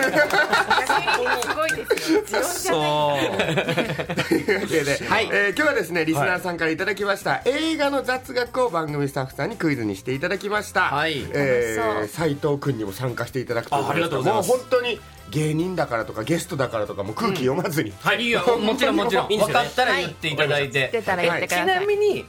[1.41, 2.43] すごいですよ。
[2.43, 5.29] そうというわけで、はい。
[5.31, 11.25] えー今日はですねリスナーさんからいただきました、映画の雑学を番組スタッフさんにクイズにしていただきました、はい。
[11.31, 14.49] え楽ー、斉藤君にも参加していただくとあありがとうございます。
[14.49, 22.25] もう本当に芸人だからとかゲストだからとかもう空気読まずに、はいいいよもちろんもちろんいいんですよね分かったら言っていただいて、知ってたら言ってくださいちなみに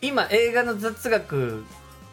[0.00, 1.64] 今映画の雑学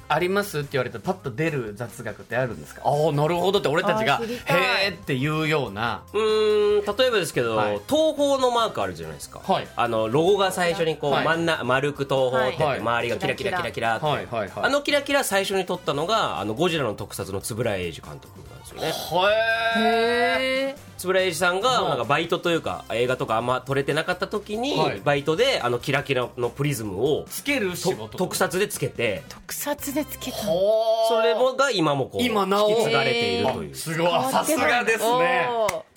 [0.07, 2.83] ありますって言われたらパッと出る雑学ってあるんですか？
[2.85, 6.03] ああなるほどって俺たちがへえって言うような。
[6.13, 7.81] うーん例えばですけど、はい。
[7.89, 9.67] 東宝のマークあるじゃないですか、はい。
[9.75, 11.25] あのロゴが最初にこう、はい。
[11.25, 12.79] 真ん中丸く東宝ってやって、はい。
[12.81, 19.35] 周りがキラキラキラキラって、はいはいはいあのキラキラ最初に撮ったのがあのゴジラの特撮の円谷英二監督なんですよね。
[19.77, 20.75] へえへ
[21.05, 21.89] 円谷英二さんがはい。
[21.89, 25.01] なんかバイトというか映画とかあんま撮れてなかった時に、はい。
[25.03, 29.23] バイトであのキラキラのプリズムをつける仕と事特撮でつけて。
[29.29, 30.37] 特撮でつけた。
[30.37, 32.69] それもが今もこう今なお。
[32.69, 33.75] 引き継がれているという。
[33.75, 34.09] すごい。
[34.31, 35.47] さすがですね。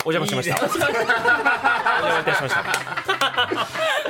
[0.05, 0.55] お邪魔しました。
[0.55, 0.69] いいね。
[0.69, 2.63] お邪魔いたしました。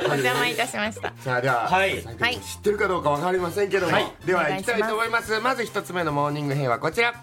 [0.00, 1.12] お邪魔いたしました。
[1.18, 2.02] さあでは、はい。
[2.02, 4.12] 知ってるかどうかわかりませんけども、はい。
[4.24, 4.70] ではお願いします。
[4.72, 5.40] いきたいと思います。
[5.40, 7.14] まず一つ目のモーニング編はこちら、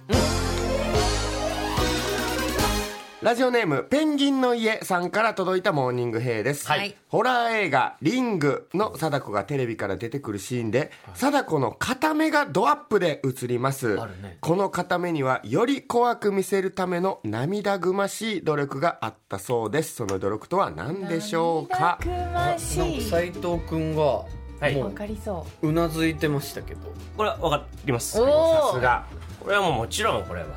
[3.28, 6.96] ラジオネームペンギンの家さんから届いたモーニングヘイです、はい。
[7.10, 14.00] ホラー映画「リング」の貞子がテレビから出てくるシーンで貞子の片目がドアップで映ります。
[14.00, 14.38] あるね。
[14.40, 19.96] この片目にはより怖く見せるための涙ぐましい努力があったそうです。
[19.96, 22.00] その努力とは何でしょうか？
[22.02, 24.26] くましなんかい斉藤君がは
[24.70, 24.76] い。
[24.78, 25.74] わもうかりそう。
[25.74, 26.80] なずいてましたけど。
[27.18, 28.22] これは分かります。
[28.22, 29.06] おおさすが。
[29.42, 30.48] これはもうもちろんこれは。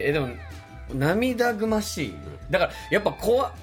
[0.00, 0.26] えでも
[0.94, 2.14] 涙ぐましい。
[2.50, 3.54] だからやっぱ怖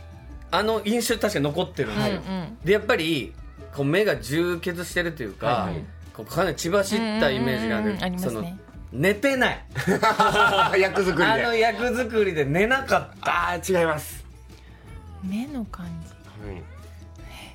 [0.52, 2.58] あの印象確かに残ってるんですよ、うんうん。
[2.64, 3.34] でやっぱり
[3.76, 5.84] こう目が充血してるというか、はいはい。
[6.14, 8.20] こうかなり血走ったイメージがある。
[8.20, 8.58] そのね
[8.92, 9.66] 寝てない。
[10.80, 13.32] 役作りあので役作りで寝なかった。
[13.32, 14.24] ああ違います、
[15.24, 16.48] 目の感じ。
[16.48, 16.64] はい。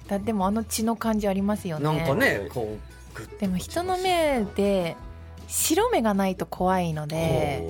[0.06, 1.84] だでもあの血の感じありますよね。
[1.84, 4.96] なんかねこうでも人の目で
[5.48, 7.64] 白目がないと怖いので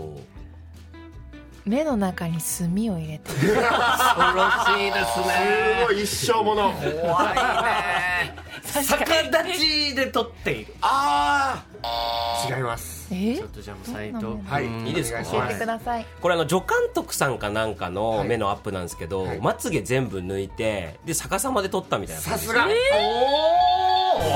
[1.70, 6.72] 目の中に墨を入れて 恐ろしいですすねごい一生もの。
[6.72, 8.34] 怖いね
[8.72, 10.74] 逆立ちで撮っている。
[10.82, 13.08] ああ違います。
[13.12, 13.36] え？
[13.36, 14.94] ちょっとじゃあもう斉藤はい君いい。
[14.94, 16.06] ですかお願し教えてください。
[16.20, 19.40] これあの助監督さんかなんかの目のアップなんですけど、はい。
[19.40, 22.66] まつげ全部抜いてで逆さまで撮ったみたいなさすが、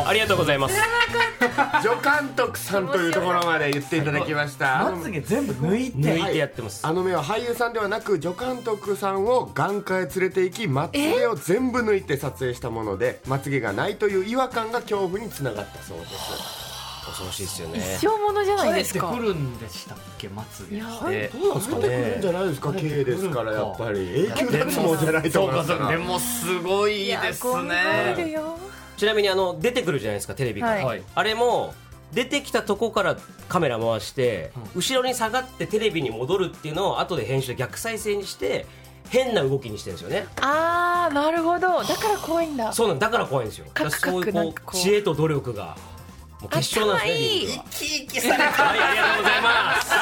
[0.06, 0.74] ありがとうございます。
[1.82, 4.90] 助監督さんというところまで言っていただきました。
[4.90, 16.64] まつげ全部抜いて抜いてやってます、あの目は俳優さんではなく助監督さんを眼科へ連れて行きまつげを全部抜いて撮影したものでまつげがないという違和感が恐怖につながったそうです。
[17.06, 17.78] 恐ろしいですよね。
[17.78, 24.24] 一生ものじゃない生えてですかくるんでしたっけまつげっいやてどうなんですかねるんじゃないですか K ですからやっぱり。
[24.24, 25.88] 永久脱毛じゃないとそうか思いますからそうか。
[25.90, 28.30] でもすごいですね。
[28.30, 28.58] よ。
[28.96, 31.02] ちなみにあの出てくるじゃないですかテレビから、はい。
[31.14, 31.74] あれも
[32.12, 33.16] 出てきたとこから
[33.48, 38.66] カメラ回して、後ろに下がってテレビに戻るっていうのを後で編集で逆再生にして
[39.10, 40.26] 変な動きにしてるんですよね。
[40.40, 41.82] あーなるほど。
[41.82, 42.72] だから怖いんだ。
[42.72, 43.66] そうなんだから怖いんですよ。
[43.72, 44.80] カクカクそういうこうなんかこう。
[44.80, 45.76] 知恵と努力が
[46.40, 48.36] もう決勝なんですね頭いいリングは。
[48.50, 49.94] はいありがとうございます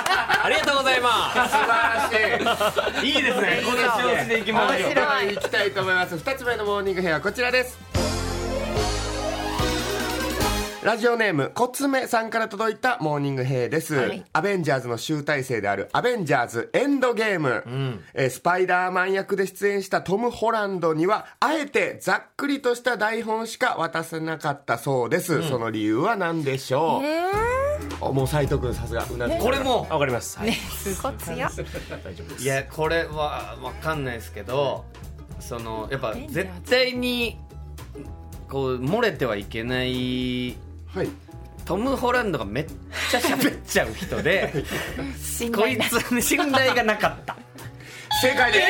[0.45, 1.53] ありがとうございます。
[1.53, 3.11] 素晴らしい。
[3.11, 3.62] いいですね。
[3.65, 5.35] この調子でいきましょう面白い。
[5.35, 6.15] いきたいと思います。
[6.17, 7.79] 2つ目のモーニングへぇはこちらです
[10.85, 14.25] ラジオネームコツメさんから届いたモーニングへぇです、はい。
[14.33, 29.07] アベンジャーズの集大成であるアベンジャーズエンドゲーム、えースパイダーマン役で出演したトム・ホランドにはあえてざっくりとした台本しか渡せなかったそうです、その理由は何でしょう、おもう斉藤君さすが。
[29.09, 29.87] うなずきこれも。
[29.88, 30.49] わかります、はい。
[30.49, 31.38] ねすごい強い。
[31.38, 31.62] 大丈
[32.25, 32.42] 夫です。
[32.42, 34.85] いやこれは分かんないですけど
[35.38, 37.38] そのやっぱ絶対に
[38.49, 40.57] こう漏れてはいけない
[40.95, 41.09] はい。
[41.65, 42.67] トム・ホランドがめっ
[43.11, 44.53] ちゃ喋っちゃう人で
[45.17, 47.37] 信こい頼なつに信頼がなかった。
[48.21, 48.67] 正解です、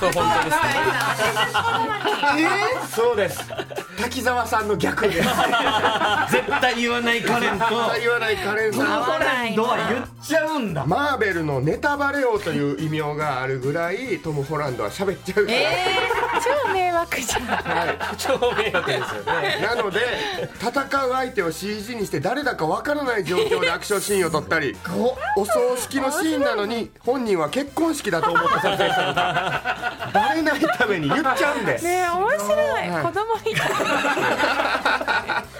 [0.00, 0.56] そう本当です
[2.94, 3.40] そうです。
[3.98, 5.28] 滝沢さんの逆です。
[6.30, 7.66] 絶対言わないカレンと。
[8.00, 8.86] 言わないカレンさん。
[9.02, 10.84] ホランドは言っちゃうんだ。
[10.86, 18.16] マーベルのネタバレ王という異名があるぐらいトム・ホランドは喋っちゃうから、えー、超迷惑じゃん。
[18.16, 19.58] 超迷惑ですよね。
[19.62, 20.00] なので
[20.60, 24.76] 戦う相手を CG にして誰だかわからない状況でアクションシーンを撮ったり
[25.36, 29.14] お葬式のシーンなのに本人は結婚式だと思って撮影したと。
[29.14, 29.75] か
[30.12, 31.78] バレないために言っちゃうんで。
[31.78, 33.04] すねえ面白い、はい。
[33.04, 33.66] 子供みた。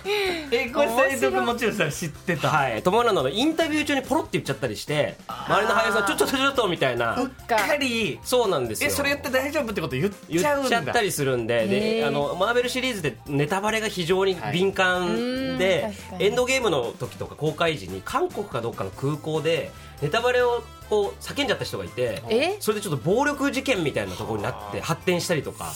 [0.07, 0.11] い
[0.51, 2.49] えこれ斉藤君もちろんさ知ってた。
[2.49, 2.83] はい。
[2.83, 7.17] トム・ホランドのインタビュー中にポロって言っちゃったりして周りの俳優さんちょちょちょちょっとみたいな。
[7.17, 7.77] うっか。
[7.77, 8.89] りそうなんですよ。
[8.89, 10.67] えそれ言って大丈夫ってこと言っ言ちゃうんだ。
[10.67, 11.65] っちゃったりするんで。
[11.65, 12.09] へでー。
[12.09, 19.71] あのマーベルシリーズでネタバレが非常に敏感で、はいエンドゲームの時とか公開時に韓国かどっかの空港で
[20.03, 22.57] ネタバレをこう叫んじゃった人がいてえ？
[22.61, 25.73] それでちょっと暴力事件みたいなところになって発展したりとか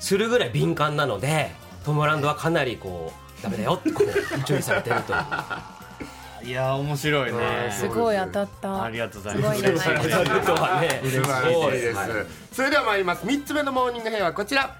[0.00, 1.52] するぐらい敏感なので
[1.84, 5.14] トム・ホランドはかなりこうダメだよって こう注意されてると
[6.44, 7.38] いや面白いね。
[7.70, 8.82] すごい当たった。
[8.82, 9.60] ありがとうございます。
[9.60, 11.00] すごいじゃないですかとはね。
[11.04, 12.08] 素晴らしいです、はい
[12.52, 13.24] それでは参ります。
[13.24, 14.74] 3つ目のモーニングへぇはこちら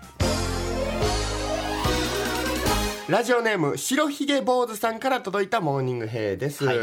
[3.08, 6.76] ラジオネーム白ひげ坊主さんから届いたモーニングへぇです、はい。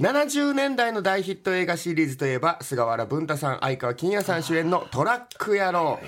[0.00, 6.00] 70年代の大ヒット映画シリーズといえば菅原文太さん愛川欽也さん主演の「トラック野郎」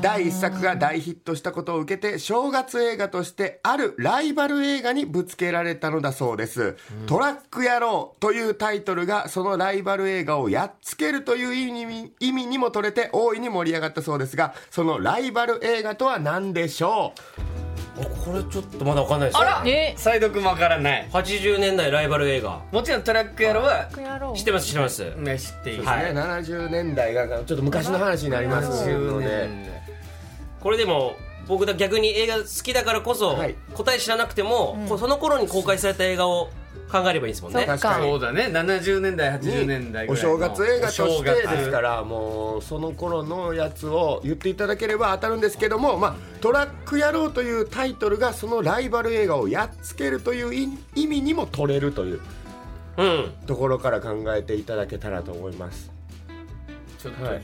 [0.00, 17.12] 第一作が大ヒットしたことを受けて正月映画としてあるライバル映画にぶつけられたのだそうです「トラック野郎」というタイトルがそのライバル映画をやっつけるという意味にも取れて大いに盛り上がったそうですがそのライバル映画とは何でしょ
[18.04, 19.48] これちょっとまだわかんないですよ。
[19.66, 19.94] え？
[19.96, 21.08] 斉藤君もわからない。
[21.10, 22.60] 80年代ライバル映画。
[22.72, 25.14] もちろんトラック野郎はやろう知ってます知ってます。
[25.16, 25.82] ね知っている。
[25.82, 26.14] う、はい。
[26.14, 29.48] ね、70年代がちょっと昔の話になりますので。
[30.60, 31.14] これでも
[31.48, 33.56] 僕だ逆に映画好きだからこそ、はい。
[33.74, 36.50] 答え知らなくても、こうその頃に公開された映画を
[36.90, 37.64] 考えればいいんですもんね。
[37.66, 37.98] そっか。
[38.00, 38.48] そうだね。
[38.50, 40.30] 70年代80年代ぐおらいの。
[40.30, 52.20] 正月映画としてですからもうその頃のやつを言っていただければ当たるんですけども、まあ、トラック野郎というタイトルがそのライバル映画をやっつけるという意意味にも取れるという
[52.96, 53.32] うん。
[53.46, 55.90] ところから考えていただけたらと思います。
[56.98, 57.34] ちょっと、はい。
[57.34, 57.42] もう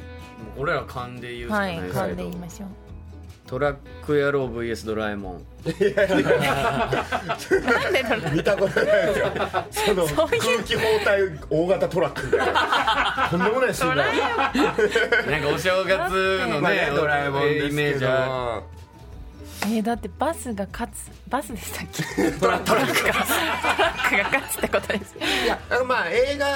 [0.62, 2.08] 俺ら勘で言うしかはないですけど、い。
[2.10, 2.68] 噛んで言いましょう。
[3.46, 5.72] トラック野郎 VS ドラえもんな
[7.88, 9.26] んでだろう見たことないですよ
[9.70, 14.04] そのそういう空気包帯大型トラックみたいなとんでもないシーンだ
[15.30, 18.62] なんかお正月のまあねドラえもんイメージは
[19.64, 22.30] えー、だってバスが勝つバスでしたっけ？
[22.38, 22.66] トラック。
[22.66, 25.14] がトラックが勝つってことです。
[25.16, 26.46] いやまあ映画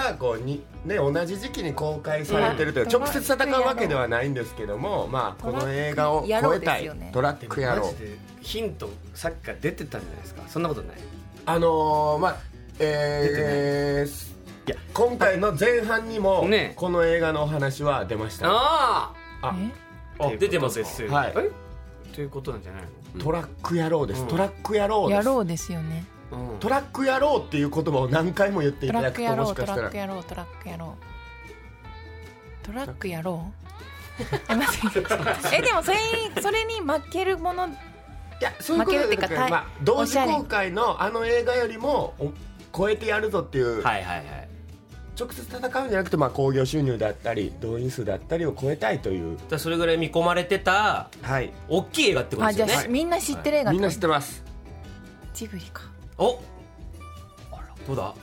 [0.00, 6.90] がこうに、ね、同じ時期に公開されてるといううん直接戦うわけではないんですけども、まあ、この映画を超えたい。
[7.12, 10.42] トラック野郎マジでヒントさっきから出てたんじゃないですか？
[10.48, 10.96] そんなことない？
[11.46, 12.36] あのー、まあ
[12.78, 16.72] えー、今回の前半にもね。
[16.76, 19.54] この映画のお話は出ました、ああ。
[20.18, 21.34] あ出てますですよはい。
[21.36, 21.50] え？
[22.16, 22.82] ということなんじゃない
[23.14, 23.22] の？
[23.22, 24.28] トラック野郎です、うん。
[24.28, 25.26] トラック野郎です。
[25.26, 26.04] 野郎ですよね。
[26.32, 26.58] うん。
[26.60, 29.76] トラック野郎っていう言葉を何回も言っていトただくとラック野郎もしかしたら。
[29.76, 30.96] トラック野郎トラック野郎
[32.62, 33.52] トラック野郎。
[34.48, 35.56] え待って。
[35.56, 37.70] えでもそれにそれに負けるものい
[38.40, 42.32] やそういうことじゃなく負けるっていうかたいまあ、同時公開のあの映画よりもお
[42.74, 44.48] 超えてやるぞっていう、はいはいはい
[45.18, 49.36] 直接戦うんじゃなくて、まあ、興行収入だったり動員数だったりを超えたいという。
[49.36, 51.52] だからそれぐらい見込まれてたはい。
[51.68, 54.42] 大きい映画ってことあじゃあ、ですよねみんな知ってる映画みんな知ってます。
[55.34, 55.82] ジブリか。
[56.18, 56.40] お
[57.86, 58.14] どうだ？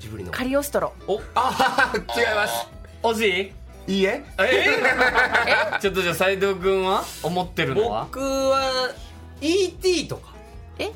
[0.00, 0.30] ジブリの。
[0.32, 0.92] カリオストロ。
[1.06, 2.66] おあ 違います。
[3.02, 3.52] 惜し
[3.88, 3.94] い？
[3.94, 4.24] いいえ。
[4.38, 5.78] え？
[5.80, 8.04] ちょっとじゃあ斉藤君は思ってるのは？
[8.04, 8.90] 僕は
[9.40, 10.08] E.T.
[10.08, 10.32] とか。
[10.78, 10.90] え？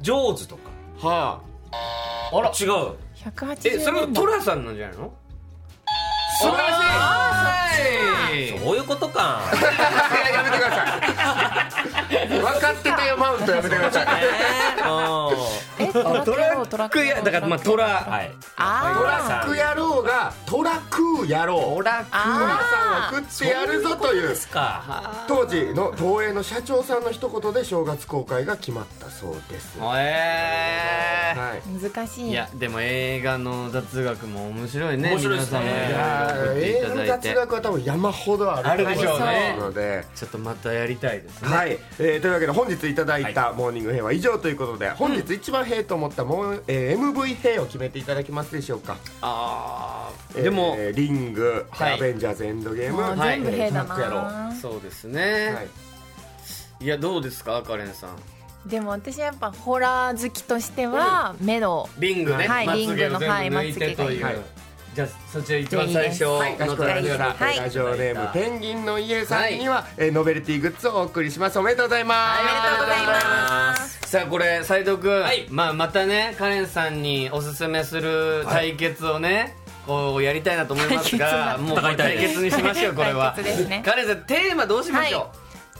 [0.00, 0.62] 上手とか。
[1.06, 1.40] は
[2.32, 2.50] あら。
[2.50, 2.94] 違う
[3.24, 5.12] 180えそれは年代トラさんなんじゃないの？
[6.40, 9.40] 素晴らしいはいそういうことか。
[9.44, 9.50] あ
[10.32, 10.76] やめてくださ
[12.10, 12.28] い。
[12.28, 14.04] 分かってたよマウントやめてください。
[14.04, 14.08] うん。
[14.08, 15.41] え
[15.92, 16.24] トラ
[16.66, 18.30] トラックやだからまあトラはい。
[18.30, 24.28] トあラック野郎がトラク野郎トラックさんを食ってやるぞという。
[24.28, 29.78] ですか当時の東映の社長さんの一言で正月公開が決まったそうです。
[29.78, 31.34] はえ
[31.66, 31.68] い。
[31.78, 32.30] ー難しい。
[32.30, 35.60] いやでも映画の雑学も面白いね面白いですね。
[35.60, 36.66] 皆さんもいろいろ送って。
[36.66, 38.96] いいやー映画のただいて雑学は多分山ほどあるで。
[38.96, 39.56] しょうね。
[39.58, 41.48] のでちょっとまたやりたいですね。
[41.48, 48.96] はい、えーというわけで本日いただいたモーニングヘイは以上ということで、本日一番ヘイと思ったもう、えー MV ヘイを決めていただけますでしょうか？
[49.20, 51.94] あえーあでもリング、はい。
[51.94, 53.40] アベンジャーズエンドゲーム、はい。
[53.40, 55.62] 全部兵だなそうですね、は
[56.80, 56.84] い。
[56.84, 57.62] い、やどうですか？
[57.62, 58.10] カレンさん。
[58.68, 64.61] でも私はやっぱホラー好きとしては目のリングね、はいリングの抜いてという、はいまつ
[64.94, 67.56] じゃあそちら一番最初のはい、かしこまりました、はい。
[67.56, 71.58] ラジオネームペンギンの家さんには、えーノベルティグッズをお送りします。
[71.58, 72.40] おめでとうございます。
[72.40, 74.08] おめでとうございます。
[74.08, 75.46] さあこれ斉藤君、はい。
[75.48, 83.34] まあ、またねカレンさんにおすすめする対決をね、こうやりたいなと思いますがもう対決にしましょうこれは。
[83.68, 83.82] ね。
[83.82, 85.30] カレンさんテーマどうしましょ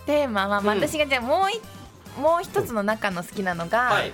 [0.06, 1.60] テーマは、まあ私がじゃあもうい
[2.18, 4.12] もう一つの中の好きなのが、はい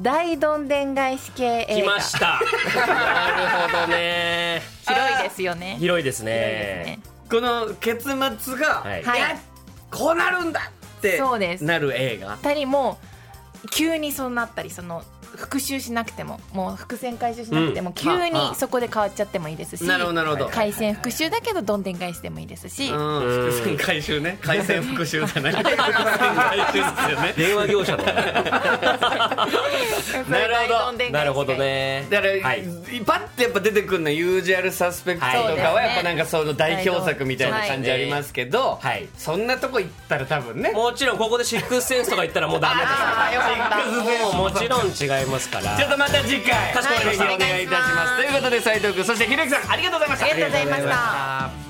[0.00, 1.92] 大どんでん返し系映画。
[1.92, 2.40] 来ました。
[2.86, 4.62] なるほどね。
[4.86, 5.76] 広いですよね。
[5.78, 7.00] 広いですね。
[7.30, 8.16] この結末
[8.56, 9.04] が、はい。
[9.90, 11.64] こうなるんだってそうです。
[11.64, 12.36] なる映画。
[12.36, 12.98] 二人も
[13.70, 15.02] 急にそうなったりその
[15.36, 19.84] 復習しなくてももう伏線回収しなくても、急はあにそこで変わっちゃってもいいですし。
[19.84, 24.38] なるほどなるほど、回線復習だけどどんでん返しでもいいですし、うん、伏線回収ね。
[24.40, 25.52] 回線復習じゃない。
[25.56, 27.34] 伏線回収ですよね。
[27.36, 28.14] 電話業者のな
[30.46, 32.06] るほどなるほどね。
[32.10, 32.64] だから、はい。
[33.04, 39.08] パッてやっぱ出てくるのユージュアルサスペクトとかはいはやっぱなんかその代表作みたいな感じありますけど、はい。
[39.16, 40.72] そんなとこ行ったら多分ね。
[40.72, 44.36] もちろんここでシックスセンスとか言ったらもうダメですあーよかった。
[44.36, 45.76] もうもちろん違いますから。
[45.76, 46.72] ちょっとまた次回。
[46.72, 48.16] かしこまりましたお願いいたします。
[48.16, 50.26] ということで斉藤君そしてひろゆきさんありがとうございました。
[50.26, 50.90] ありがとうございまし
[51.60, 51.65] た